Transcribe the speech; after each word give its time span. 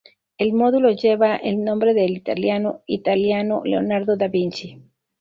El 0.39 0.53
módulo 0.53 0.89
lleva 0.89 1.35
el 1.35 1.63
nombre 1.63 1.93
del 1.93 2.09
italiano 2.17 2.81
italiano 2.87 3.61
Leonardo 3.63 4.17
Da 4.17 4.29
Vinci. 4.29 4.81